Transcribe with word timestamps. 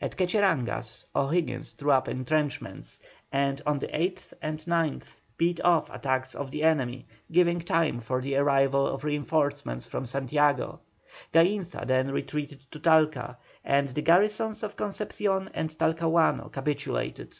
At 0.00 0.16
Quecheraguas 0.16 1.06
O'Higgins 1.14 1.70
threw 1.70 1.92
up 1.92 2.08
entrenchments, 2.08 2.98
and 3.30 3.62
on 3.64 3.78
the 3.78 3.86
8th 3.86 4.32
and 4.42 4.58
9th 4.58 5.20
beat 5.36 5.60
off 5.60 5.88
attacks 5.94 6.34
of 6.34 6.50
the 6.50 6.64
enemy, 6.64 7.06
giving 7.30 7.60
time 7.60 8.00
for 8.00 8.20
the 8.20 8.34
arrival 8.34 8.84
of 8.88 9.04
reinforcements 9.04 9.86
from 9.86 10.06
Santiago. 10.06 10.80
Gainza 11.32 11.86
then 11.86 12.10
retreated 12.10 12.68
to 12.72 12.80
Talca, 12.80 13.38
and 13.64 13.86
the 13.90 14.02
garrisons 14.02 14.64
of 14.64 14.74
Concepcion 14.74 15.48
and 15.54 15.70
Talcahuano 15.70 16.50
capitulated. 16.52 17.38